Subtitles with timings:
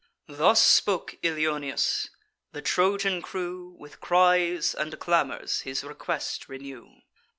[0.25, 2.09] Thus spoke Ilioneus:
[2.53, 7.01] the Trojan crew With cries and clamours his request renew.